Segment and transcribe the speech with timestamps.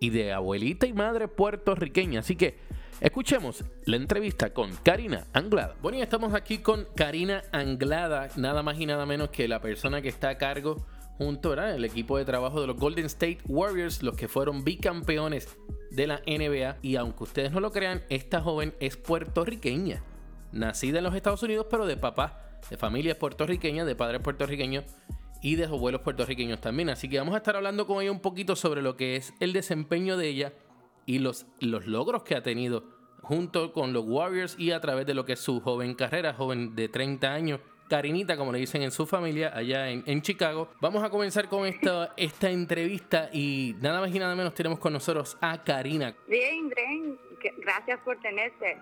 [0.00, 2.20] y de abuelita y madre puertorriqueña.
[2.20, 2.66] Así que
[2.98, 5.76] Escuchemos la entrevista con Karina Anglada.
[5.82, 10.00] Bueno, y estamos aquí con Karina Anglada, nada más y nada menos que la persona
[10.00, 10.86] que está a cargo
[11.18, 15.56] junto al equipo de trabajo de los Golden State Warriors, los que fueron bicampeones
[15.90, 16.76] de la NBA.
[16.82, 20.02] Y aunque ustedes no lo crean, esta joven es puertorriqueña,
[20.52, 24.84] nacida en los Estados Unidos, pero de papá, de familia puertorriqueña, de padres puertorriqueños
[25.42, 26.90] y de abuelos puertorriqueños también.
[26.90, 29.52] Así que vamos a estar hablando con ella un poquito sobre lo que es el
[29.52, 30.52] desempeño de ella
[31.06, 32.84] y los, los logros que ha tenido
[33.22, 36.76] junto con los Warriors y a través de lo que es su joven carrera, joven
[36.76, 40.70] de 30 años Karinita, como le dicen en su familia, allá en, Chicago.
[40.80, 44.92] Vamos a comenzar con esta, esta entrevista y nada más y nada menos tenemos con
[44.92, 46.14] nosotros a Karina.
[46.28, 47.18] Bien, bien.
[47.58, 48.76] Gracias por tenerte.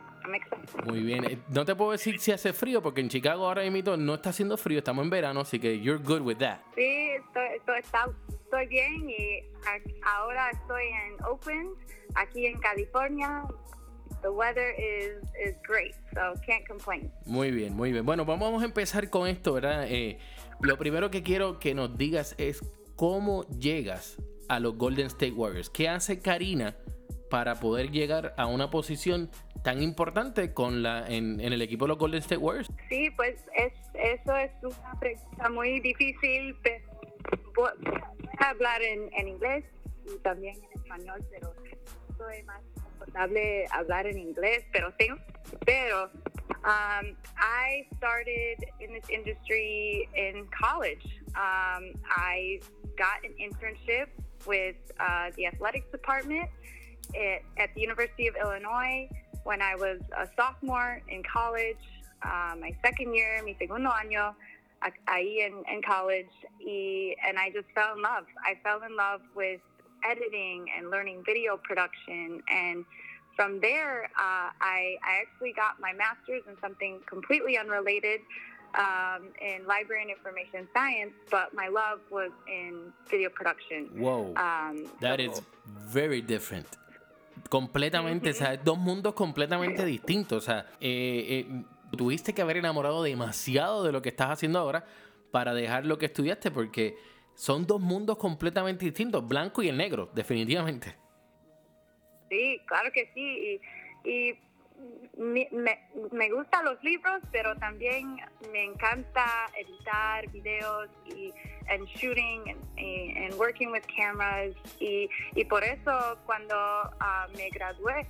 [0.87, 1.25] Muy bien.
[1.25, 4.31] Eh, no te puedo decir si hace frío, porque en Chicago ahora mismo no está
[4.31, 6.61] haciendo frío, estamos en verano, así que you're good with that.
[6.75, 7.81] Sí, estoy,
[8.29, 9.43] estoy bien y
[10.03, 11.77] ahora estoy en Oakland,
[12.15, 13.43] aquí en California,
[14.25, 17.13] The weather is, is great, so can't complain.
[17.27, 18.07] Muy bien, muy bien.
[18.07, 19.85] Bueno, vamos a empezar con esto, ¿verdad?
[19.87, 20.17] Eh,
[20.61, 22.63] lo primero que quiero que nos digas es
[22.97, 24.17] cómo llegas
[24.49, 25.69] a los Golden State Warriors.
[25.69, 26.75] ¿Qué hace Karina
[27.29, 29.31] para poder llegar a una posición
[29.63, 32.71] tan importante con la en, el equipo de los Golden State Warriors?
[32.89, 36.57] Sí, pues es, eso es una pregunta muy difícil.
[37.55, 37.69] Voy
[38.39, 39.67] a hablar en, en inglés
[40.07, 41.53] y también en español, pero
[42.17, 42.63] soy más
[43.15, 45.19] hablar en inglés, pero tengo,
[45.65, 46.11] pero
[46.65, 51.05] um, I started in this industry in college.
[51.37, 52.61] Um, I
[52.97, 54.07] got an internship
[54.47, 56.49] with uh, the athletics department
[57.15, 59.09] at, at, the University of Illinois
[59.43, 61.85] when I was a sophomore in college.
[62.23, 64.35] Uh, my second year, mi segundo año,
[65.07, 66.31] ahí in, in college,
[66.65, 68.25] y, and I just fell in love.
[68.43, 69.61] I fell in love with
[70.05, 72.43] editing and learning video production.
[72.49, 72.85] And
[73.37, 78.21] from there, uh, I, I actually got my master's in something completely unrelated
[78.79, 83.89] um, in library and information science, but my love was in video production.
[83.97, 84.35] Whoa.
[84.37, 86.67] Um, that so, is very different.
[87.49, 90.45] Completamente, o sea, dos mundos completamente distintos.
[90.45, 91.65] O sea, eh, eh,
[91.97, 94.85] tuviste que haber enamorado demasiado de lo que estás haciendo ahora
[95.31, 96.97] para dejar lo que estudiaste, porque
[97.35, 100.97] son dos mundos completamente distintos, blanco y el negro, definitivamente.
[102.29, 103.61] Sí, claro que sí.
[104.05, 104.39] Y,
[105.17, 105.49] me,
[106.13, 108.17] me, gustan los libros, pero también
[108.53, 111.33] me encanta editar videos y
[111.71, 112.43] and shooting
[112.77, 114.55] and, working with cameras.
[114.81, 118.07] Y, y por eso cuando ah, me gradué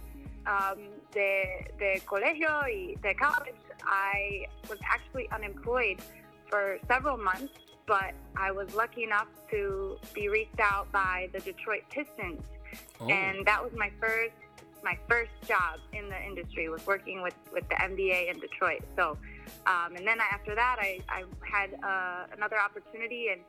[0.47, 0.81] um,
[1.13, 3.55] de, de colegio y de college,
[3.85, 6.01] I was actually unemployed
[6.49, 7.53] for several months
[7.87, 12.43] but I was lucky enough to be reached out by the Detroit Pistons,
[13.01, 13.09] oh.
[13.09, 14.35] and that was my first
[14.83, 18.83] my first job in the industry was working with with the NBA in Detroit.
[18.97, 19.17] So,
[19.67, 23.41] um, and then after that, I I had uh, another opportunity in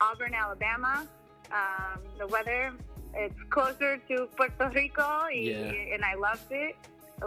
[0.00, 1.06] Auburn, Alabama.
[1.50, 2.72] Um, the weather
[3.14, 5.72] it's closer to Puerto Rico, yeah.
[5.92, 6.76] and I loved it.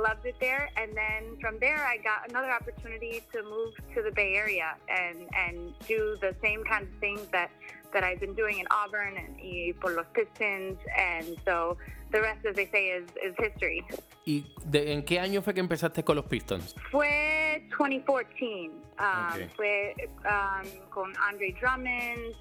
[0.02, 0.70] Loved it there.
[0.78, 5.28] And then from there, I got another opportunity to move to the Bay Area and,
[5.36, 7.52] and do the same kind of things that,
[7.94, 10.78] that I've been doing in Auburn and y por los Pistons.
[10.98, 11.78] And so
[12.12, 13.84] the rest, as they say, is, is history.
[14.26, 16.76] ¿Y de, en qué año fue que empezaste con los Pistons?
[16.92, 18.72] Fue 2014.
[18.98, 19.50] Um, Okay.
[19.56, 19.96] Fue
[20.26, 22.36] um, con Andre Drummond.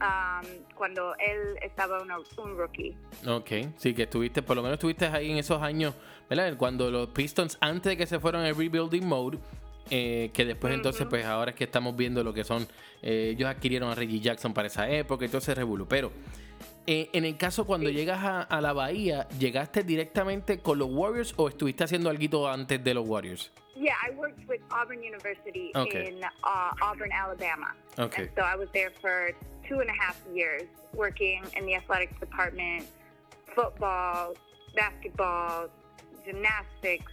[0.00, 2.96] Um, cuando él estaba una- un rookie.
[3.26, 5.94] Ok, sí, que estuviste, por lo menos estuviste ahí en esos años,
[6.28, 6.56] ¿verdad?
[6.56, 9.38] Cuando los Pistons, antes de que se fueron al rebuilding mode,
[9.90, 12.66] eh, que después entonces, pues ahora es que estamos viendo lo que son,
[13.02, 15.86] eh, ellos adquirieron a Reggie Jackson para esa época, entonces revolú.
[15.86, 16.10] Pero
[16.86, 21.34] eh, en el caso cuando llegas a, a la Bahía, ¿llegaste directamente con los Warriors
[21.36, 23.52] o estuviste haciendo algo antes de los Warriors?
[23.76, 26.08] Yeah, I worked with Auburn University Okay.
[26.08, 26.28] in uh,
[26.82, 27.74] Auburn, Alabama.
[27.98, 28.24] Okay.
[28.24, 29.32] And so I was there for
[29.68, 30.62] two and a half years
[30.94, 32.84] working in the athletics department,
[33.54, 34.34] football,
[34.74, 35.68] basketball,
[36.24, 37.10] gymnastics,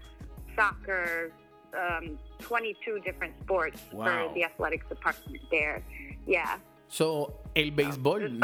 [0.55, 1.31] soccer,
[1.73, 4.05] um, 22 different sports Wow.
[4.05, 5.83] for the athletics department there.
[6.27, 6.59] Yeah.
[6.87, 8.39] So, el béisbol.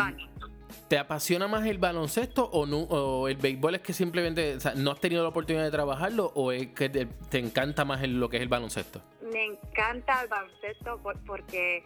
[0.90, 4.74] ¿te apasiona más el baloncesto o, no, o el béisbol es que simplemente o sea,
[4.76, 8.20] no has tenido la oportunidad de trabajarlo o es que te, te encanta más el-
[8.20, 9.02] lo que es el baloncesto?
[9.32, 11.84] Me encanta el baloncesto por- porque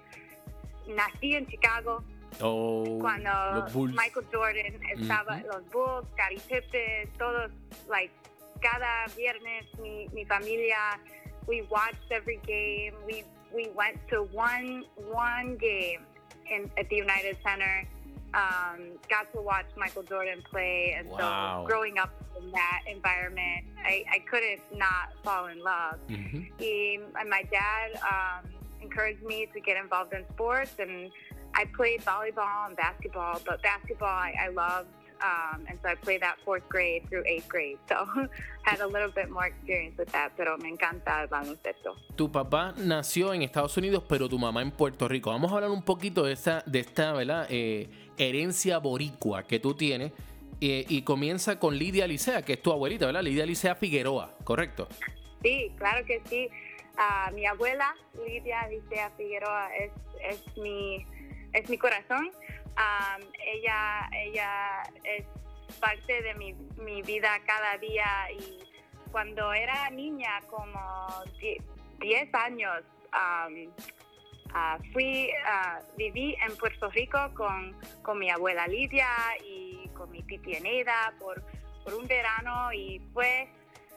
[0.87, 2.03] nací en Chicago,
[2.39, 3.31] O cuando
[3.93, 5.47] Michael Jordan estaba, Ujú.
[5.53, 7.51] los Bulls, Gary Pippen, todos,
[7.89, 8.11] like,
[8.61, 10.97] cada viernes mi, mi familia,
[11.47, 12.93] we watched every game.
[13.05, 13.23] We
[13.53, 16.05] we went to one one game
[16.49, 17.85] in at the United Center.
[18.33, 21.63] Um, got to watch Michael Jordan play, and Wow.
[21.63, 25.99] so growing up in that environment, I, I couldn't not fall in love.
[26.07, 26.47] Ujú.
[26.57, 28.47] He, and my dad um,
[28.81, 31.11] encouraged me to get involved in sports, and
[31.53, 33.39] I played volleyball and basketball.
[33.45, 34.89] But basketball, I, I loved,
[35.21, 37.77] um, and so I played that fourth grade through eighth grade.
[37.87, 38.07] So
[38.63, 40.31] had a little bit more experience with that.
[40.37, 41.95] Pero me encanta el baloncesto.
[42.15, 45.31] Tu papá nació en Estados Unidos, pero tu mamá en Puerto Rico.
[45.31, 47.47] Vamos a hablar un poquito de esta, de esta ¿verdad?
[47.49, 50.11] Eh, herencia boricua que tú tienes.
[50.63, 53.23] Eh, y comienza con Lidia Licea, que es tu abuelita, ¿verdad?
[53.23, 54.87] Lidia Licea Figueroa, ¿correcto?
[55.41, 56.49] Sí, claro que sí.
[56.97, 57.95] Ah, mi abuela,
[58.27, 61.03] Lidia Licea Figueroa, es, es, mi,
[61.53, 62.31] es mi corazón.
[62.75, 65.25] Am, ella, ella es
[65.79, 68.59] parte de mi, mi vida cada día y
[69.11, 71.07] cuando era niña, como
[71.39, 71.61] die-
[71.99, 72.81] 10 años,
[73.11, 73.53] am,
[74.53, 79.07] ah, fui, ah, viví en Puerto Rico con, con mi abuela Lidia
[79.45, 80.57] y con mi titi
[81.19, 81.43] por,
[81.83, 83.49] por un verano y fue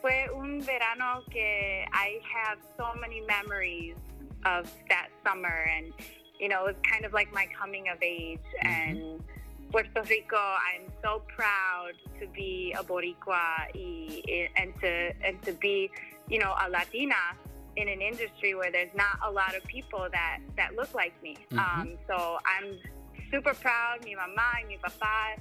[0.05, 3.97] fue un verano que I have so many memories
[4.45, 5.65] of that summer
[6.39, 9.21] you know it was kind of like my coming of age and
[9.71, 15.91] Puerto Rico I'm so proud to be a boricua y, and to and to be
[16.29, 17.23] you know a Latina
[17.77, 21.37] in an industry where there's not a lot of people that that look like me
[21.51, 21.59] Mhm.
[21.59, 22.79] um, so I'm
[23.31, 25.35] super proud mi mamá y mi papá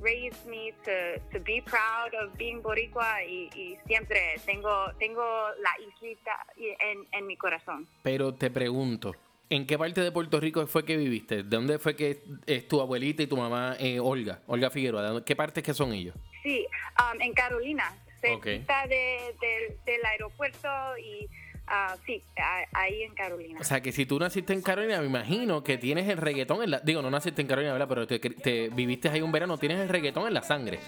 [0.00, 5.22] raised me to, to be proud of being boricua y, y siempre tengo, tengo
[5.62, 7.86] la islita en, en mi corazón.
[8.02, 9.14] Pero te pregunto,
[9.50, 11.36] ¿en qué parte de Puerto Rico fue que viviste?
[11.36, 15.02] ¿De dónde fue que es tu abuelita y tu mamá, eh, Olga, Olga Figueroa?
[15.02, 16.14] ¿De dónde- ¿Qué partes que son ellos?
[16.42, 16.66] Sí,
[17.14, 17.84] um, en Carolina,
[18.32, 18.44] Ok.
[18.44, 20.68] cerquita de, de- del aeropuerto
[20.98, 21.28] y
[21.66, 23.58] ah, sí, a- ahí en Carolina.
[23.60, 26.70] O sea, que si tú naciste en Carolina, me imagino que tienes el reggaetón en
[26.72, 26.80] la...
[26.80, 27.88] Digo, no naciste en Carolina, ¿verdad?
[27.88, 30.78] Pero te, te viviste ahí un verano, tienes el reggaetón en la sangre.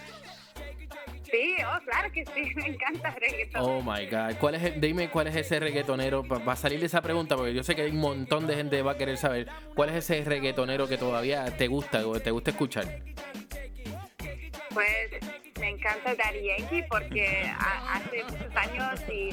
[1.36, 3.62] Sí, oh, claro que sí, me encanta el reggaetón.
[3.62, 4.36] Oh my God.
[4.40, 6.22] ¿Cuál es el- dime cuál es ese reggaetonero.
[6.24, 8.76] Va a salir de esa pregunta porque yo sé que hay un montón de gente
[8.76, 9.46] que va a querer saber.
[9.74, 12.86] ¿Cuál es ese reggaetonero que todavía te gusta o te gusta escuchar?
[14.72, 15.10] Pues
[15.60, 17.26] me encanta Daddy Yankee porque
[17.58, 19.28] ha- hace muchos años y,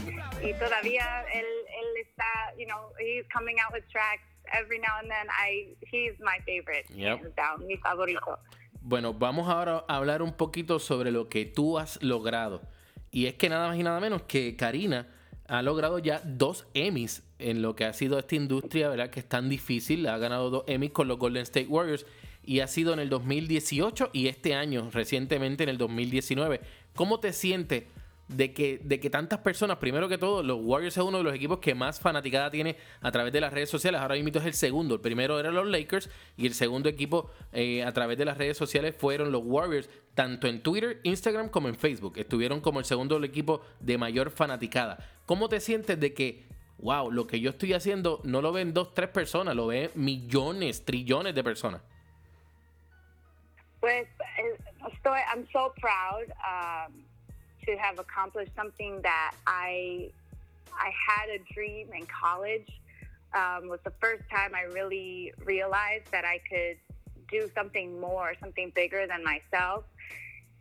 [0.47, 2.25] y todavía él, él está,
[2.57, 5.27] you know, he's coming out with tracks every now and then.
[5.29, 7.35] I, he's my favorite, Yep.
[7.35, 8.39] down, mi favorito.
[8.85, 12.61] Bueno, vamos ahora a hablar un poquito sobre lo que tú has logrado.
[13.11, 15.07] Y es que nada más y nada menos que Karina
[15.47, 19.09] ha logrado ya dos Emmys en lo que ha sido esta industria, ¿verdad?
[19.09, 20.05] Que es tan difícil.
[20.07, 22.05] Ha ganado dos Emmys con los Golden State Warriors
[22.43, 26.59] y ha sido en el 2018 y este año, recientemente en el 2019.
[26.93, 27.85] ¿Cómo te sientes
[28.35, 31.33] de que, de que tantas personas, primero que todo, los Warriors es uno de los
[31.33, 34.01] equipos que más fanaticada tiene a través de las redes sociales.
[34.01, 34.95] Ahora mismo es el segundo.
[34.95, 38.57] El primero eran los Lakers y el segundo equipo eh, a través de las redes
[38.57, 42.17] sociales fueron los Warriors, tanto en Twitter, Instagram como en Facebook.
[42.17, 44.97] Estuvieron como el segundo equipo de mayor fanaticada.
[45.25, 46.45] ¿Cómo te sientes de que,
[46.79, 50.83] wow, lo que yo estoy haciendo no lo ven dos, tres personas, lo ven millones,
[50.85, 51.81] trillones de personas?
[53.79, 54.57] Pues eh,
[54.93, 56.29] estoy, I'm so proud.
[56.39, 57.12] Um,
[57.65, 60.09] to have accomplished something that I
[60.73, 62.67] I had a dream in college.
[63.33, 66.77] Um, was the first time I really realized that I could
[67.31, 69.85] do something more, something bigger than myself.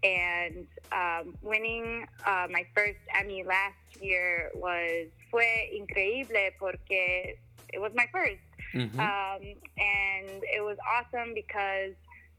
[0.02, 7.36] And um, winning uh, my first Emmy last year was fue increíble porque
[7.72, 8.38] it was my 1st
[8.74, 8.98] Mhm.
[8.98, 9.42] um,
[9.76, 11.92] and it was awesome because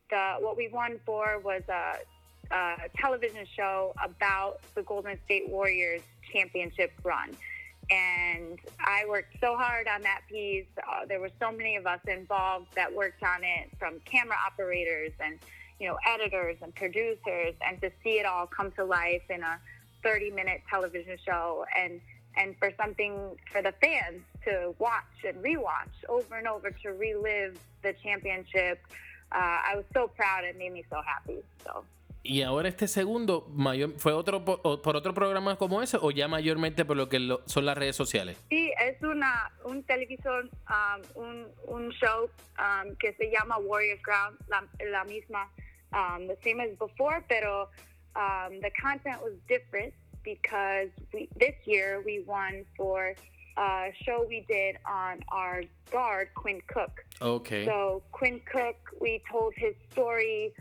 [0.09, 1.97] the what we won for was a,
[2.51, 7.35] a television show about the Golden State Warriors championship run.
[7.89, 10.65] And I worked so hard on that piece.
[10.77, 15.11] Uh, there were so many of us involved that worked on it, from camera operators
[15.19, 15.37] and
[15.79, 19.59] you know editors and producers, and to see it all come to life in a
[20.05, 21.99] 30-minute television show, and
[22.37, 27.59] and for something for the fans to watch and rewatch over and over to relive
[27.83, 28.79] the championship.
[29.31, 30.45] Uh, I was so proud.
[30.45, 31.43] It made me so happy.
[31.65, 31.83] So.
[32.25, 36.09] Y ahora este segundo, mayor, ¿fue otro po- o- por otro programa como ese o
[36.09, 38.37] ya mayormente por lo que lo- son las redes sociales?
[38.49, 44.37] Sí, es una, un televisor, um, un, un show um, que se llama Warriors Ground,
[44.47, 45.49] la, la misma,
[45.91, 47.69] um, the same as before, pero
[48.15, 53.13] um, the content was different because we, this year we won for
[53.57, 55.61] a show we did on our
[55.91, 57.03] guard, Quinn Cook.
[57.19, 57.65] Ok.
[57.65, 60.53] So Quinn Cook, we told his story.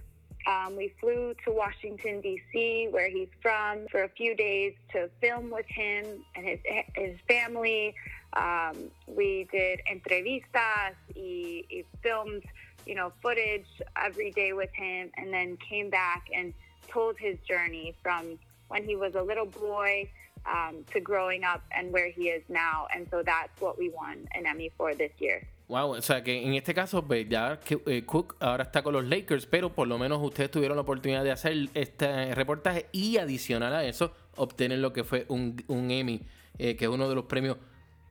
[0.47, 5.51] Um, we flew to Washington D.C., where he's from, for a few days to film
[5.51, 6.59] with him and his
[6.95, 7.95] his family.
[8.35, 12.43] Um, we did entrevistas y filmed,
[12.87, 16.53] you know, footage every day with him, and then came back and
[16.89, 20.09] told his journey from when he was a little boy
[20.47, 22.87] um, to growing up and where he is now.
[22.95, 25.47] And so that's what we won an Emmy for this year.
[25.69, 29.05] Wow, o sea que en este caso, pues, ya eh, Cook ahora está con los
[29.07, 33.73] Lakers, pero por lo menos ustedes tuvieron la oportunidad de hacer este reportaje y adicional
[33.75, 36.21] a eso, obtener lo que fue un, Emmy,
[36.59, 37.57] eh, que es uno de los premios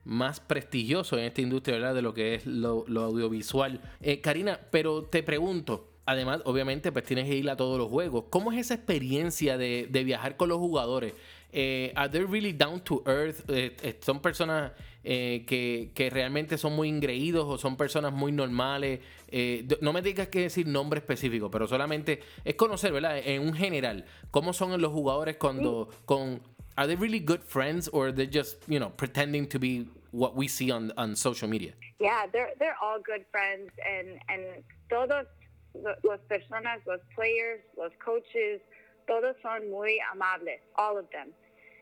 [0.04, 1.92] más prestigiosos en esta industria.
[1.92, 3.80] De lo que es lo, audiovisual.
[4.00, 8.24] Eh, Karina, pero te pregunto, además, obviamente, pues tienes que ir a todos los juegos.
[8.30, 11.14] ¿Cómo es esa experiencia de viajar con los jugadores?
[11.52, 13.48] Eh, ¿Are they really down to earth?
[13.50, 14.72] Eh, eh, ¿Son personas
[15.04, 19.00] eh, que, que realmente son muy ingreídos o son personas muy normales?
[19.28, 23.18] Eh, no me digas que decir nombre específico, pero solamente es conocer, ¿verdad?
[23.18, 26.40] En un general, ¿cómo son los jugadores cuando con...
[26.74, 30.48] Are they really good friends or they're just, you know, pretending to be what we
[30.48, 31.74] see on, on social media?
[32.00, 35.26] Yeah, they're they're all good friends, and and todos
[35.74, 38.62] lo- los personas, los players, los coaches,
[39.06, 41.28] todos son muy amables, all of them.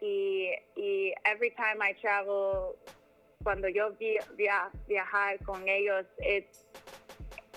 [0.03, 2.77] Y y every time I travel,
[3.45, 6.47] cuando yo vi, via, viajar con ellos, it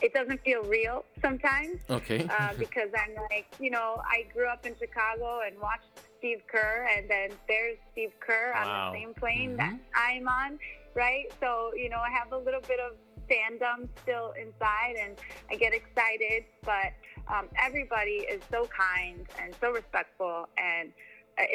[0.02, 2.26] it doesn't feel real sometimes Okay.
[2.28, 5.88] uh, because I'm like, you know, I grew up in Chicago and watched
[6.20, 9.58] Steve Kerr, and then there's Steve Kerr on the same plane Mhm.
[9.58, 10.60] that I'm on,
[10.96, 11.26] right?
[11.42, 12.98] So, you know, I have a little bit of
[13.30, 15.16] fandom still inside, and
[15.50, 16.92] I get excited, but
[17.28, 20.92] um, everybody is so kind and so respectful, and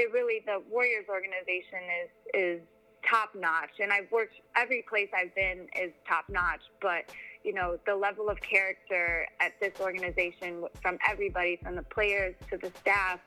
[0.01, 2.11] it really, the Warriors organization is
[2.45, 2.61] is
[3.09, 7.03] top notch, and I've worked every place I've been is top notch, but
[7.45, 12.57] you know the level of character at this organization from everybody from the players to
[12.59, 13.19] the staff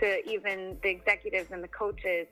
[0.00, 2.26] to even the executives and the coaches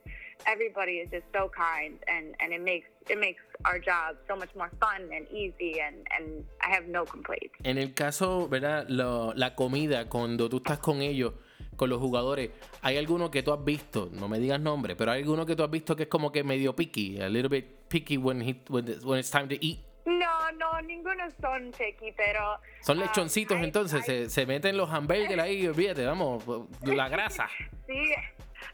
[0.46, 1.94] everybody is just so kind.
[2.08, 5.80] And and it makes it makes our job so much more fun and easy.
[5.80, 7.54] And and I have no complaints.
[7.64, 8.86] En el caso, ¿verdad?
[8.88, 11.32] Lo- la comida, cuando tú estás con ellos,
[11.76, 12.50] con los jugadores,
[12.82, 14.08] ¿hay alguno que tú has visto?
[14.12, 16.42] No me digas nombre, pero hay alguno que tú has visto que es como que
[16.42, 19.78] medio picky, a little bit picky when, he, when, when it's time to eat.
[20.06, 24.76] no no ninguno son picky pero Son um, lechoncitos I- entonces, I- se, se meten
[24.76, 26.44] los hamburgers ahí, olvídate, vamos,
[26.82, 27.48] la grasa.
[27.86, 27.92] Sí,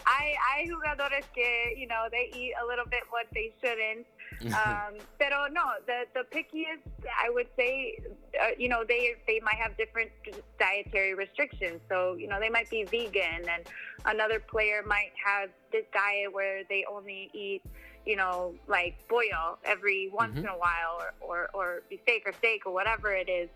[0.05, 4.07] hay, hay jugadores que, you know, they eat a little bit what they shouldn't.
[4.47, 7.99] Um, pero no, the, the pickiest, I would say,
[8.41, 10.11] uh, you know, they, they might have different
[10.59, 11.81] dietary restrictions.
[11.89, 13.65] So, you know, they might be vegan and
[14.07, 17.63] another player might have this diet where they only eat,
[18.07, 22.67] you know, like pollo every once in a while or, or, or steak or steak
[22.67, 23.49] or whatever it is.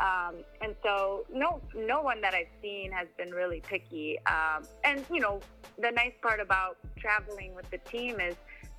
[0.00, 4.18] Um, and so no no one that I've seen has been really picky.
[4.20, 5.40] Um, and you know
[5.78, 8.34] the nice part about traveling with the team is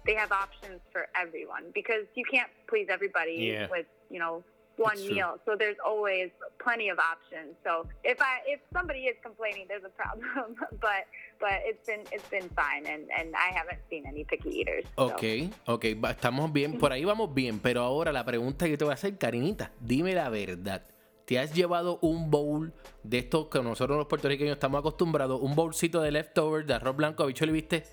[0.05, 3.67] they have options for everyone because you can't please everybody Yeah.
[3.70, 4.43] with you know
[4.77, 5.15] one That's true.
[5.15, 5.34] meal.
[5.46, 6.31] So there's always
[6.63, 7.55] plenty of options.
[7.63, 10.55] So if I if somebody is complaining, there's a problem.
[10.81, 11.03] but
[11.39, 14.86] but it's been it's been fine, and and I haven't seen any picky eaters.
[14.98, 15.08] so.
[15.08, 15.24] Ok,
[15.67, 18.91] ok, va- estamos bien, por ahí vamos bien, pero ahora la pregunta que te voy
[18.91, 20.84] a hacer, Karinita, dime la verdad.
[21.25, 26.01] te has llevado un bowl de estos que nosotros los puertorriqueños estamos acostumbrados, un bowlcito
[26.01, 27.84] de leftover de arroz blanco, habichuelo y viste?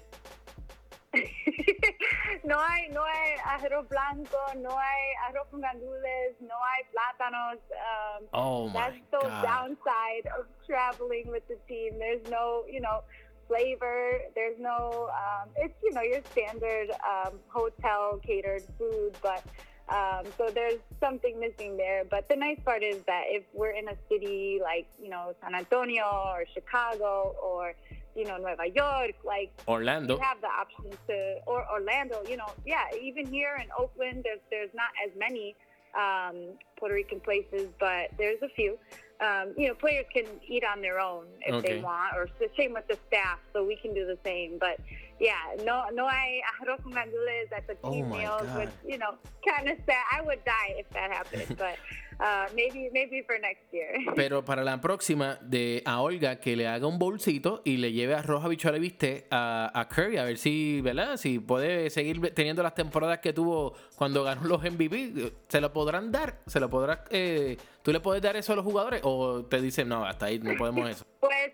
[2.48, 7.58] No hay, no hay arroz blanco, no hay arroz con gandules, no hay plátanos.
[7.70, 9.42] Um, oh my that's the God.
[9.42, 11.98] downside of traveling with the team.
[11.98, 13.02] There's no, you know,
[13.46, 14.20] flavor.
[14.34, 19.44] There's no, um, it's you know your standard um, hotel catered food, but
[19.88, 22.04] um, so there's something missing there.
[22.04, 25.54] But the nice part is that if we're in a city like you know San
[25.54, 27.74] Antonio or Chicago or
[28.18, 30.16] you know Nueva York, like Orlando.
[30.16, 34.40] you have the option to or Orlando, you know, yeah, even here in Oakland, there's
[34.50, 35.54] there's not as many
[35.96, 36.36] um,
[36.78, 38.76] Puerto Rican places, but there's a few.
[39.20, 41.74] Um, you know, players can eat on their own if Okay.
[41.76, 44.58] they want, or the same with the staff, so we can do the same.
[44.60, 44.78] But
[45.18, 45.34] yeah,
[45.64, 48.58] no, no hay arroz con gandules at the Oh team my meals, God.
[48.58, 49.12] which you know,
[49.48, 50.04] kind of sad.
[50.16, 51.76] I would die if that happened, but
[52.20, 53.88] uh, maybe maybe for next year.
[54.16, 58.14] Pero para la próxima, de a Olga que le haga un bolsito y le lleve
[58.14, 61.16] arroz, habichuela y viste a, a Curry, a ver si, ¿verdad?
[61.16, 65.32] Si puede seguir teniendo las temporadas que tuvo cuando ganó los MVP.
[65.48, 66.38] ¿Se lo podrán dar?
[66.46, 69.00] ¿Se lo podrás, eh, ¿Tú le puedes dar eso a los jugadores?
[69.04, 71.04] ¿O te dicen, no, hasta ahí no podemos eso?
[71.20, 71.52] Pues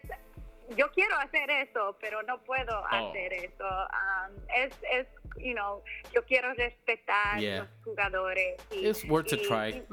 [0.76, 3.08] yo quiero hacer eso, pero no puedo Oh.
[3.10, 3.64] hacer eso.
[3.64, 5.06] Um, es, es,
[5.36, 5.82] you know,
[6.14, 7.58] yo quiero respetar Yeah.
[7.60, 8.56] los jugadores.
[8.72, 9.68] y- It's worth a y- try.
[9.78, 9.84] y-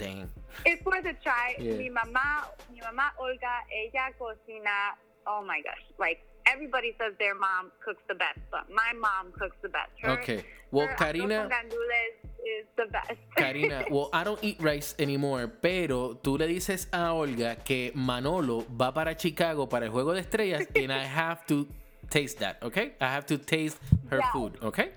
[0.00, 0.28] Dang.
[0.64, 1.54] It's worth a try.
[1.58, 1.76] Yeah.
[1.76, 4.96] Mi mamá, mi mamá Olga, ella cocina.
[5.26, 9.56] Oh my gosh, like everybody says their mom cooks the best, but my mom cooks
[9.62, 9.90] the best.
[10.02, 10.42] Her, Okay.
[10.72, 12.14] Well, her Karina- con gandules
[12.44, 13.18] is the best.
[13.36, 18.64] Karina, well, I don't eat rice anymore, pero tú le dices a Olga que Manolo
[18.70, 21.66] va para Chicago para el juego de estrellas and I have to
[22.08, 22.92] taste that, okay?
[23.00, 23.78] I have to taste
[24.10, 24.32] her Yeah.
[24.32, 24.92] food, okay?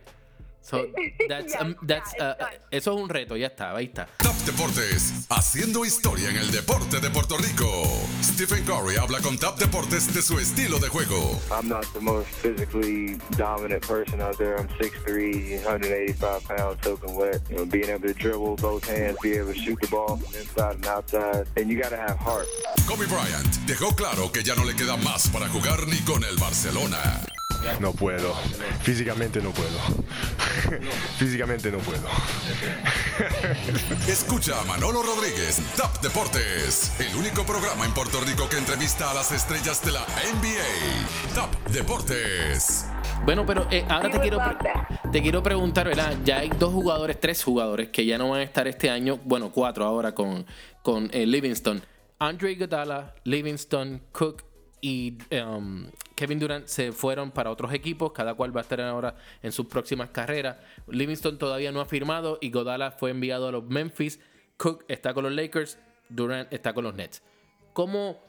[0.63, 0.88] So
[1.29, 2.50] that's Yeah, um, that's yeah, uh, done.
[2.72, 4.08] eso es un reto, ya está, ahí está.
[4.17, 7.67] Top Deportes, haciendo historia en el deporte de Puerto Rico.
[8.24, 11.38] Stephen Curry habla con Top Deportes de su estilo de juego.
[11.51, 14.55] I'm not the most physically dominant person out there.
[14.58, 17.41] I'm 6'3", 185 pounds, soaking wet.
[17.50, 20.34] You know, being able to dribble both hands, be able to shoot the ball from
[20.34, 21.46] inside and outside.
[21.57, 22.48] And you got to have heart.
[22.87, 26.37] Kobe Bryant dejó claro que ya no le queda más para jugar ni con el
[26.37, 27.22] Barcelona.
[27.79, 28.33] No puedo.
[28.81, 29.70] Físicamente no puedo.
[31.18, 32.07] Físicamente no puedo.
[34.07, 39.13] Escucha a Manolo Rodríguez, Top Deportes, el único programa en Puerto Rico que entrevista a
[39.13, 41.33] las estrellas de la NBA.
[41.35, 42.85] Top Deportes.
[43.25, 44.39] Bueno, pero eh, ahora te quiero,
[45.11, 46.18] te quiero preguntar, ¿verdad?
[46.25, 49.51] Ya hay dos jugadores, tres jugadores que ya no van a estar este año, bueno,
[49.51, 50.46] cuatro ahora con,
[50.81, 51.81] con eh, Livingston.
[52.20, 54.44] Andre Iguodala, Livingston, Cook
[54.81, 55.87] y um,
[56.24, 59.66] Kevin Durant se fueron para otros equipos, cada cual va a estar ahora en sus
[59.66, 60.55] próximas carreras.
[60.88, 64.22] Livingston todavía no ha firmado y Godala fue enviado a los Memphis.
[64.55, 67.22] Cook está con los Lakers, Durant está con los Nets.
[67.74, 68.22] ¿Cómo,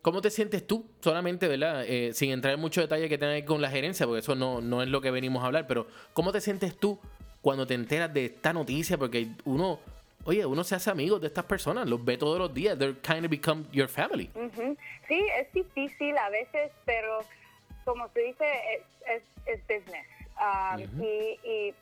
[0.00, 0.86] cómo te sientes tú?
[1.00, 1.84] Solamente, ¿verdad?
[1.88, 4.36] Eh, sin entrar en mucho detalle que tenga que ver con la gerencia, porque eso
[4.36, 7.00] no, no es lo que venimos a hablar, pero ¿cómo te sientes tú
[7.40, 8.96] cuando te enteras de esta noticia?
[8.96, 9.80] Porque uno,
[10.24, 13.24] oye, uno se hace amigos de estas personas, los ve todos los días, they're kind
[13.24, 14.30] of become your family.
[14.34, 14.76] Ujú.
[15.08, 17.24] Sí, es difícil a veces, pero
[17.84, 20.06] como se dice, es, es, es business.
[20.40, 21.74] Um, y, y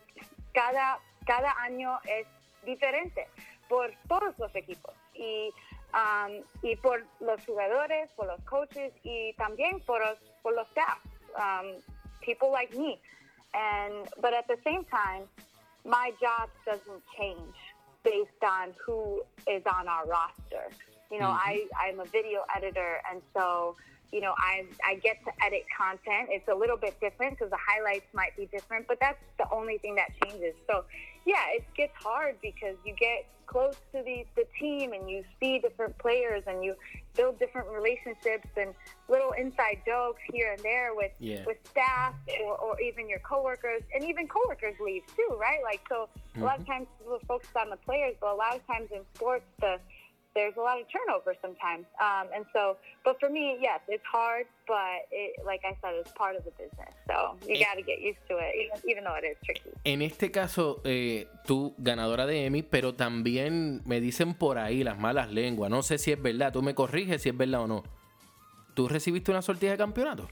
[0.53, 2.27] cada, cada año es
[2.64, 3.27] diferente
[3.68, 4.94] por todos los equipos.
[5.14, 5.53] Y,
[5.92, 10.98] um, y por los jugadores, por los coaches y también por los, por los staff,
[11.37, 11.81] um,
[12.20, 12.98] people like me.
[13.55, 15.27] And, but at the same time,
[15.85, 17.55] my job doesn't change
[18.04, 20.70] based on who is on our roster.
[21.11, 21.68] You know, mm-hmm.
[21.78, 23.76] I, I'm a video editor, and so,
[24.12, 26.28] you know, I, I get to edit content.
[26.30, 29.78] It's a little bit different because the highlights might be different, but that's the only
[29.78, 30.54] thing that changes.
[30.66, 30.84] So,
[31.24, 35.59] yeah, it gets hard because you get close to the, the team and you see
[35.59, 36.74] different players and you
[37.14, 38.74] build different relationships and
[39.09, 41.44] little inside jokes here and there with, Yeah.
[41.46, 45.61] with staff or, or even your coworkers and even coworkers leave too, right?
[45.64, 46.72] Like so a lot of mm-hmm.
[46.72, 49.81] times people focus on the players, but a lot of times in sports the
[50.38, 51.85] there's a lot of turnover sometimes.
[52.07, 56.12] Um, and so but for me, yes, it's hard, but it, like I said, it's
[56.12, 56.92] part of the business.
[57.09, 57.64] So you Eh.
[57.66, 59.70] got to get used to it, even, even though it is tricky.
[59.85, 64.98] En este caso, eh, tú, ganadora de Emmy, pero también me dicen por ahí las
[64.98, 65.70] malas lenguas.
[65.70, 67.83] No sé si es verdad, tú me corriges si es verdad o no.
[68.74, 70.29] ¿Tú recibiste una sortija de campeonato?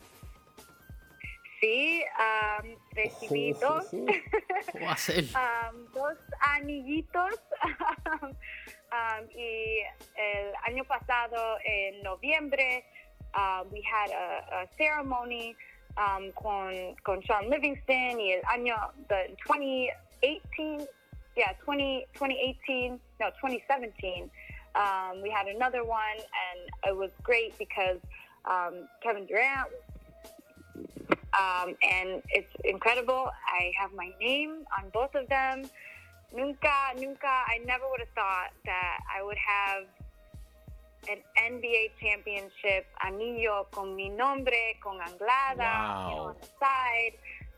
[1.61, 2.05] Sí,
[2.63, 3.87] um, recibí dos.
[4.73, 5.25] ¿Cómo va a ser?
[5.73, 7.41] um, dos anillitos.
[8.93, 9.83] um, y
[10.17, 12.85] el año pasado, en noviembre,
[13.35, 15.57] um, we had a, a ceremony
[15.97, 18.77] um, con, con Sean Livingston y el año,
[19.09, 20.87] the 2018,
[21.37, 24.31] yeah, 20, 2018, no, 2017,
[24.75, 27.99] um, we had another one, and it was great because
[28.45, 29.69] um, Kevin Durant,
[31.39, 33.31] um, and it's incredible.
[33.47, 35.65] I have my name on both of them.
[36.35, 39.85] Nunca, nunca, I never would have thought that I would have
[41.09, 46.11] an NBA championship anillo con mi nombre, con Anglada, Wow.
[46.11, 47.15] you know, on the side.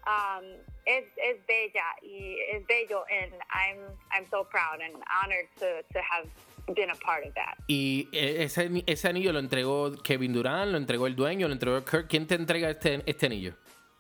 [0.07, 0.45] Um,
[0.87, 3.79] es, es bella y es bello, and I'm
[4.11, 6.27] I'm so proud and honored to, to have
[6.75, 7.57] been a part of that.
[7.69, 11.85] Y eh, ese, ese anillo lo entregó Kevin Durant, lo entregó el dueño, lo entregó
[11.85, 12.09] Kirk.
[12.09, 13.55] ¿Quién te entrega este, este anillo?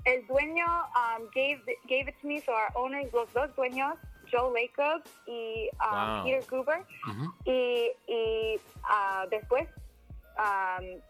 [0.04, 3.98] El dueño um, gave gave it to me, so our owners, los dos dueños,
[4.30, 6.24] Joe Lacob y um, Wow.
[6.24, 6.84] Peter Gruber.
[7.44, 9.66] Y, y uh, después,
[10.38, 11.00] um,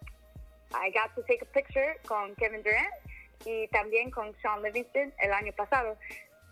[0.75, 2.93] I got to take a picture con Kevin Durant
[3.47, 5.97] y también con Sean Livingston el año pasado.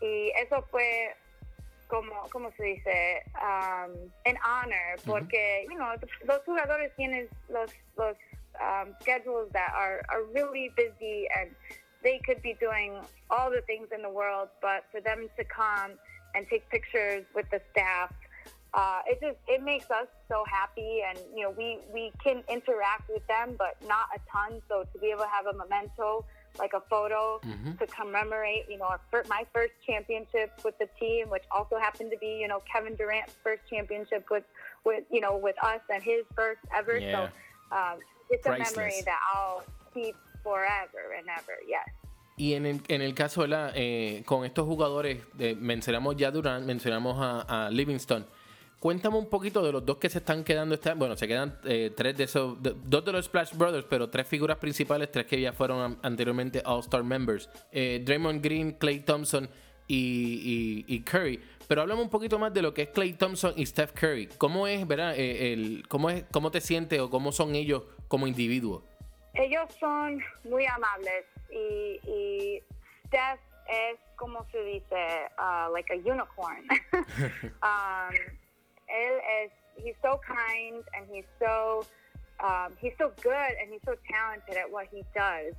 [0.01, 1.15] Y eso fue
[1.89, 3.23] como, ¿cómo se dice?
[3.41, 5.95] Um, an honor, porque, you know,
[6.27, 8.17] los jugadores tienen los, los
[8.61, 11.51] um, schedules that are, are really busy and
[12.03, 13.01] they could be doing
[13.31, 15.93] all the things in the world, but for them to come
[16.37, 18.13] and take pictures with the staff,
[18.75, 23.09] uh, it just it makes us so happy, and you know we we can interact
[23.09, 24.61] with them, but not a ton.
[24.69, 26.27] So to be able to have a memento,
[26.59, 27.41] like a photo,
[27.79, 28.95] to commemorate, you know,
[29.29, 33.33] my first championship with the team, which also happened to be, you know, Kevin Durant's
[33.43, 34.45] first championship with
[34.85, 36.99] with you know with us and his first ever.
[36.99, 37.31] Yeah.
[37.71, 41.57] So um, it's a memory that I'll keep forever and ever.
[41.67, 41.89] Yes.
[42.37, 43.73] Y en el, caso, ¿verdad?
[43.75, 48.27] Eh, con estos jugadores, eh, mencionamos ya Durant, mencionamos a, a Livingston.
[48.79, 50.79] Cuéntame un poquito de los dos que se están quedando.
[50.97, 54.59] Bueno, se quedan eh, tres de esos, dos de los Splash Brothers, pero tres figuras
[54.59, 57.49] principales, tres que ya fueron an- anteriormente All-Star members.
[57.73, 59.49] Eh, Draymond Green, Clay Thompson
[59.89, 61.41] y Curry.
[61.69, 64.29] Pero háblame un poquito más de lo que es Clay Thompson y Steph Curry.
[64.39, 65.15] ¿Cómo es, verdad?
[65.17, 68.83] Eh, el, cómo, es, ¿Cómo te sientes o cómo son ellos como individuos?
[69.35, 72.63] Ellos son muy amables y, y
[73.09, 76.67] Steph es como se dice, uh, like a unicorn.
[77.63, 78.15] um,
[78.89, 81.85] él es, he's so kind and he's so,
[82.43, 85.55] um, he's so good and he's so talented at what he does.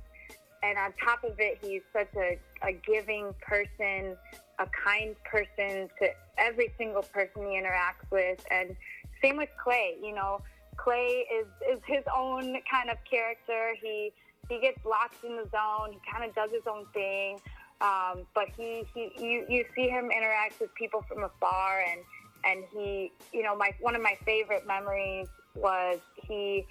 [0.62, 4.16] And on top of it, he's such a, a giving person,
[4.58, 8.44] a kind person to every single person he interacts with.
[8.50, 8.74] And
[9.22, 10.40] same with Clay, you know,
[10.76, 13.74] Clay is, is his own kind of character.
[13.80, 14.12] He
[14.48, 15.92] he gets locked in the zone.
[15.92, 17.38] He kind of does his own thing,
[17.80, 22.00] um, but he, he you, you see him interact with people from afar, and
[22.44, 26.66] and he you know my one of my favorite memories was he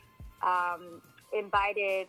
[0.45, 1.01] um,
[1.33, 2.07] invited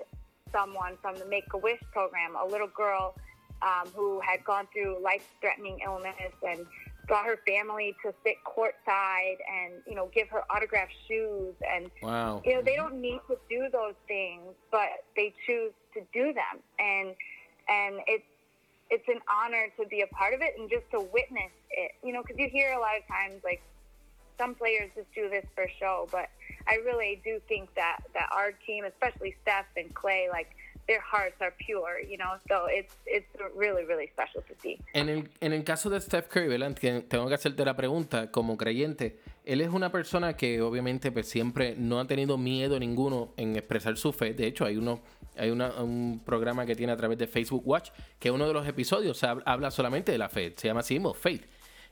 [0.53, 3.15] someone from the Make a Wish program, a little girl
[3.63, 6.67] um, who had gone through life-threatening illness and
[7.09, 12.43] brought her family to sit courtside and you know give her autographed shoes and Wow.
[12.45, 16.63] you know they don't need to do those things but they choose to do them
[16.79, 17.15] and
[17.69, 18.25] and it's
[18.91, 22.13] it's an honor to be a part of it and just to witness it you
[22.13, 23.63] know because you hear a lot of times like
[24.39, 26.29] some players just do this for show but
[26.69, 30.49] i really do think that that our team especially steph and clay like
[30.89, 35.09] their hearts are pure you know so it's it's really really special to see En
[35.09, 36.75] el, en el caso de Steph Curry, ¿verdad?
[37.09, 41.75] Tengo que hacerte la pregunta, como creyente, él es una persona que obviamente pues, siempre
[41.79, 44.35] no ha tenido miedo ninguno en expresar su fe.
[44.35, 45.01] De hecho, hay uno
[45.37, 48.67] hay una- un programa que tiene a través de Facebook Watch, que uno de los
[48.67, 50.53] episodios hab- habla solamente de la fe.
[50.57, 51.45] Se llama así mismo, Faith.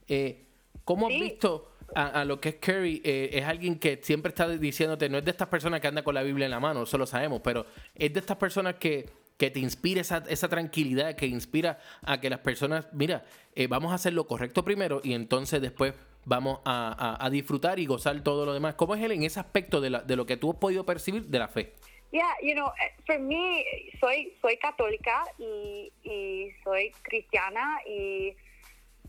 [0.08, 0.42] Eh,
[0.84, 1.20] ¿Cómo has Sí.
[1.20, 3.00] visto a, a lo que es Curry?
[3.04, 6.14] Eh, es alguien que siempre está diciéndote, no es de estas personas que anda con
[6.14, 9.50] la Biblia en la mano, eso lo sabemos, pero es de estas personas que, que
[9.50, 13.96] te inspira esa, esa tranquilidad, que inspira a que las personas, mira, eh, vamos a
[13.96, 15.94] hacer lo correcto primero y entonces después
[16.24, 18.74] vamos a, a- a disfrutar y gozar todo lo demás.
[18.74, 21.24] ¿Cómo es él en ese aspecto de, la- de lo que tú has podido percibir
[21.26, 21.74] de la fe?
[22.12, 23.64] Yeah, you know, eh, for me,
[24.00, 28.32] soy soy católica y, y soy cristiana y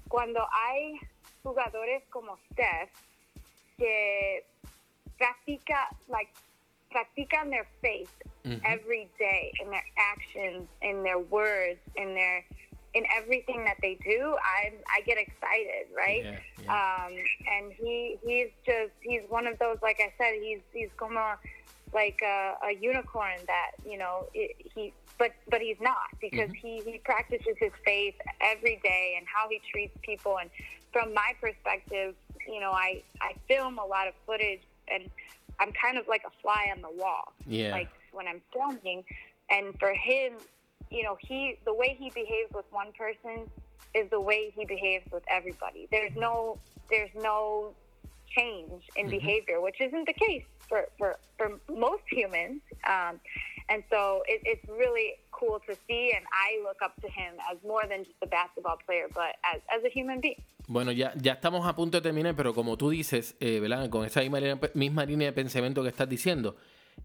[0.07, 0.93] cuando hay
[1.47, 2.89] jugadores como Steph
[3.77, 4.43] que
[5.17, 6.29] practica like
[6.91, 8.11] practican their faith
[8.63, 12.45] every day in their actions, in their words, in their
[12.93, 16.23] in everything that they do, I I get excited, right?
[16.23, 17.05] Yeah, yeah.
[17.05, 17.13] Um,
[17.53, 21.35] and he he's just he's one of those like I said he's he's como
[21.93, 26.81] like a, a unicorn that you know it, he but but he's not because he
[26.85, 30.37] he practices his faith every day and how he treats people.
[30.39, 30.49] And
[30.93, 32.15] from my perspective
[32.47, 35.03] you know I I film a lot of footage and
[35.59, 37.71] I'm kind of like a fly on the wall Yeah.
[37.71, 39.03] like when I'm filming.
[39.49, 40.33] And for him
[40.91, 43.47] you know he the way he behaves with one person
[43.95, 45.87] is the way he behaves with everybody.
[45.91, 46.57] There's no
[46.89, 47.73] there's no
[48.37, 52.61] change in behavior, which isn't the case for, for, for most humans.
[52.87, 53.19] Um,
[53.69, 57.57] and so it, it's really cool to see, and I look up to him as
[57.63, 60.41] more than just a basketball player, but as, as a human being.
[60.67, 63.89] Bueno, ya, ya estamos a punto de terminar, pero como tú dices, eh, ¿verdad?
[63.89, 66.55] Con esa misma línea, misma línea de pensamiento que estás diciendo,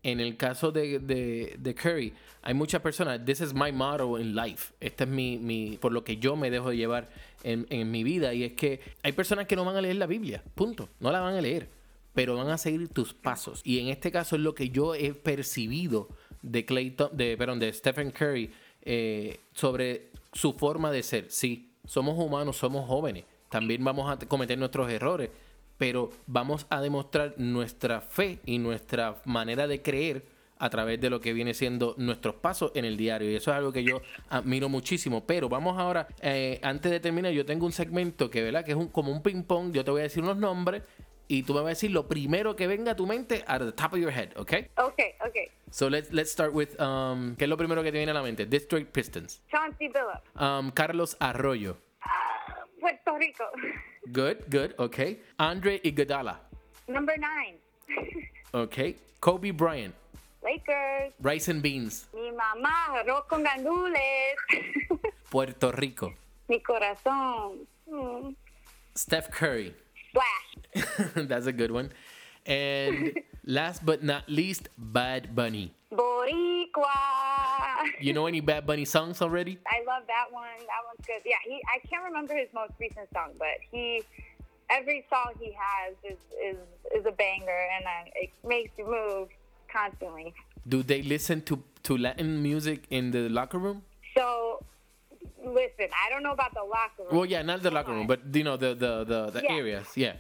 [0.03, 4.35] en el caso de, de, de Curry, hay muchas personas, this is my motto in
[4.35, 7.09] life, este es mi, mi por lo que yo me dejo de llevar
[7.44, 10.07] en, en mi vida, y es que hay personas que no van a leer la
[10.07, 11.68] Biblia, punto, no la van a leer,
[12.14, 13.61] pero van a seguir tus pasos.
[13.64, 16.09] Y en este caso es lo que yo he percibido
[16.43, 18.51] de Clay, de, perdón, de Stephen Curry
[18.83, 21.31] eh, sobre su forma de ser.
[21.31, 25.31] Sí, somos humanos, somos jóvenes, también vamos a cometer nuestros errores,
[25.79, 30.25] pero vamos a demostrar nuestra fe y nuestra manera de creer
[30.63, 33.29] a través de lo que viene siendo nuestros pasos en el diario.
[33.29, 35.27] Y eso es algo que yo admiro muchísimo.
[35.27, 38.65] Pero vamos ahora, eh, antes de terminar, yo tengo un segmento que, ¿verdad?
[38.65, 39.73] Que es un, como un ping-pong.
[39.73, 40.85] Yo te voy a decir unos nombres
[41.33, 43.73] y tú me vas a decir lo primero que venga a tu mente at the
[43.73, 44.53] top of your head, ¿ok?
[44.77, 45.49] Okay, okay.
[45.71, 48.23] So let's, let's start with, um, ¿qué es lo primero que te viene a la
[48.23, 48.45] mente?
[48.45, 49.40] District Pistons.
[49.51, 51.79] Chauncey Billups, Um, Carlos Arroyo.
[52.05, 53.45] uh, Puerto Rico.
[54.12, 54.99] Good, good, ok.
[55.38, 56.40] Andre Iguodala.
[56.88, 57.57] Number nine,
[58.53, 58.97] Ok.
[59.21, 59.95] Kobe Bryant.
[60.42, 61.14] Lakers.
[61.21, 62.09] Rice and Beans.
[62.12, 64.37] Mi mamá, arroz con gandules.
[65.31, 66.12] Puerto Rico.
[66.49, 67.66] Mi corazón.
[67.87, 68.35] Mm.
[68.95, 69.75] Steph Curry.
[70.12, 71.14] Splash.
[71.29, 71.90] That's a good one.
[72.44, 75.72] And last but not least, Bad Bunny.
[75.92, 76.88] Boricua.
[78.01, 79.59] You know any Bad Bunny songs already?
[79.66, 80.59] I love that one.
[80.59, 81.22] That one's good.
[81.25, 81.61] Yeah, he.
[81.72, 84.03] I can't remember his most recent song, but he.
[84.70, 86.57] Every song he has is is,
[86.96, 89.29] is a banger, and uh, it makes you move
[89.70, 90.35] constantly.
[90.68, 93.83] Do they listen to, to Latin music in the locker room?
[94.16, 94.62] So,
[95.45, 97.17] listen, I don't know about the locker room.
[97.17, 99.53] Well, yeah, not the locker room, but you know the the the, the Yeah.
[99.55, 99.89] areas.
[99.97, 100.15] Yeah.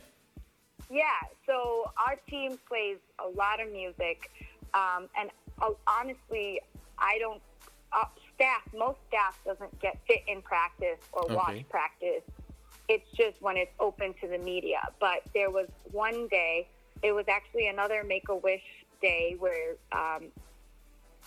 [0.90, 1.04] Yeah,
[1.46, 4.30] so our team plays a lot of music,
[4.74, 5.30] um, and
[5.60, 6.60] uh, honestly,
[6.98, 7.40] I don't.
[7.94, 8.04] Uh,
[8.34, 12.22] staff, most staff doesn't get fit in practice or watch practice.
[12.88, 14.80] It's just when it's open to the media.
[14.98, 16.66] But there was one day,
[17.02, 18.62] it was actually another Make a Wish
[19.02, 20.24] day where um,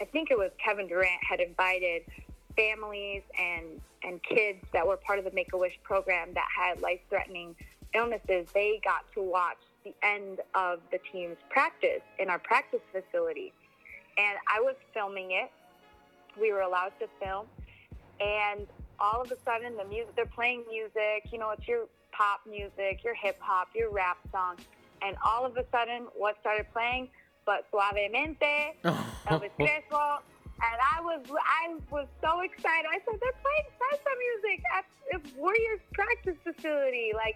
[0.02, 2.04] I think it was Kevin Durant had invited
[2.56, 6.82] families and and kids that were part of the Make a Wish program that had
[6.82, 7.56] life threatening
[7.94, 8.48] illnesses.
[8.54, 13.54] They got to watch the end of the team's practice in our practice facility,
[14.18, 15.52] and I was filming it.
[16.39, 17.48] We were allowed to film,
[18.20, 18.68] and
[19.00, 21.32] all of a sudden the music they're playing music.
[21.32, 24.58] You know, it's your pop music, your hip hop, your rap song,
[25.02, 27.10] and all of a sudden, what started playing?
[27.46, 28.74] But suavemente,
[29.28, 30.20] Elvis Crespo,
[30.62, 32.86] and I was I was so excited.
[32.89, 37.12] I said they're playing salsa music at the Warriors practice facility.
[37.13, 37.36] Like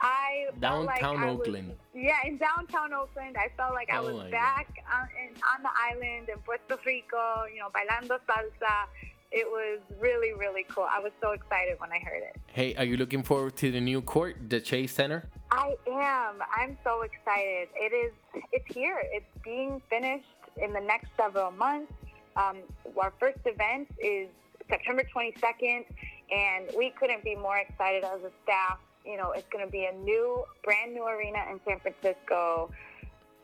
[0.00, 4.12] I felt like Downtown I was- yeah, in downtown Oakland, I felt like I Oh
[4.12, 7.44] was back on, in, on the island in Puerto Rico.
[7.52, 8.86] You know, bailando salsa.
[9.32, 10.86] It was really really cool.
[10.90, 12.36] I was so excited when I heard it.
[12.52, 15.28] Hey, are you looking forward to the new court, the Chase Center?
[15.50, 16.42] I am.
[16.54, 17.68] I'm so excited.
[17.74, 18.12] It is.
[18.52, 19.00] It's here.
[19.12, 20.26] It's being finished
[20.62, 21.92] in the next several months.
[22.36, 22.58] Um,
[23.00, 24.28] our first event is
[24.68, 25.84] September 22nd,
[26.30, 28.78] and we couldn't be more excited as a staff.
[29.04, 32.70] You know, it's going to be a new, brand new arena in San Francisco.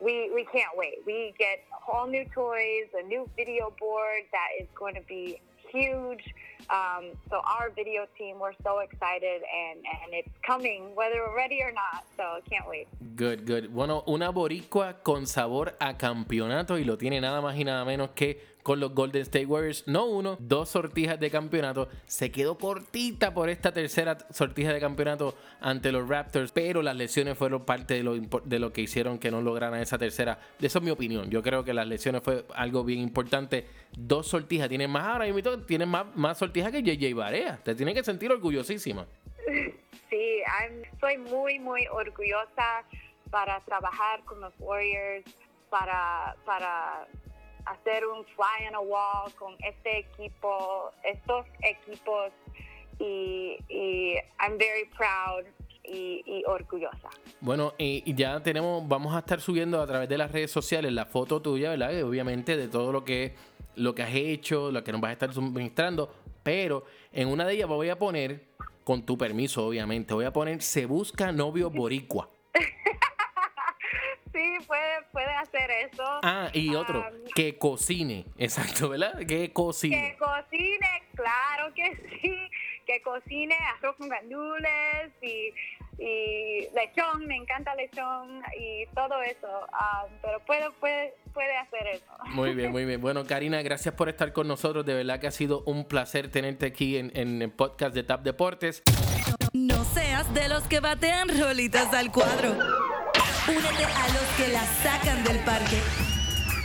[0.01, 0.95] We we can't wait.
[1.05, 5.39] We get all new toys, a new video board that is going to be
[5.71, 6.23] huge.
[6.69, 11.61] Um, so our video team, we're so excited, and and it's coming whether we're ready
[11.61, 12.03] or not.
[12.17, 12.87] So I can't wait.
[13.15, 13.73] Good, good.
[13.73, 18.09] Bueno, una boricua con sabor a campeonato y lo tiene nada más y nada menos
[18.11, 19.83] que con los Golden State Warriors.
[19.87, 21.89] No uno, dos sortijas de campeonato.
[22.05, 27.37] Se quedó cortita por esta tercera sortija de campeonato ante los Raptors, pero las lesiones
[27.37, 30.39] fueron parte de lo, de lo que hicieron que no lograran esa tercera.
[30.59, 31.29] Eso es mi opinión.
[31.29, 33.67] Yo creo que las lesiones fue algo bien importante.
[33.95, 34.69] Dos sortijas.
[34.69, 37.59] Tienen más ahora mismo, tienen más, más sortijas que JJ Barea.
[37.63, 39.05] Te tiene que sentir orgullosísima.
[40.09, 42.83] Sí, I'm, soy muy, muy orgullosa
[43.31, 45.25] para trabajar con los Warriors,
[45.71, 47.07] para, para
[47.65, 52.31] hacer un fly on a wall con este equipo, estos equipos,
[52.99, 53.57] y,
[54.39, 55.45] I'm very proud
[55.83, 57.09] y, orgullosa.
[57.41, 60.91] Bueno, y y ya tenemos, vamos a estar subiendo a través de las redes sociales
[60.91, 61.91] la foto tuya, ¿verdad?
[61.91, 63.35] Y obviamente de todo lo que,
[63.75, 66.09] lo que has hecho, lo que nos vas a estar suministrando.
[66.43, 68.45] Pero en una de ellas voy a poner,
[68.83, 72.29] con tu permiso, obviamente, voy a poner Se busca novio boricua.
[75.13, 76.03] Puede, hacer eso.
[76.23, 78.25] Ah, y otro, Um, que cocine.
[78.37, 79.17] Exacto, ¿verdad?
[79.19, 80.17] Que Que cocine.
[80.17, 82.35] cocine, claro que sí.
[82.85, 85.53] Que cocine arroz con gandules y
[85.99, 92.05] y lechón, me encanta lechón y todo eso, ah, pero puede, puede, puede hacer eso.
[92.29, 92.99] Muy bien, muy bien.
[92.99, 94.85] Bueno, Karina, gracias por estar con nosotros.
[94.85, 98.23] De verdad que ha sido un placer tenerte aquí en, en el podcast de TAP
[98.23, 98.81] Deportes.
[99.53, 102.55] No seas de los que batean rolitas al cuadro.
[103.47, 105.81] Únete a los que la sacan del parque.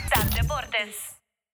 [0.09, 1.18] TAP Deportes.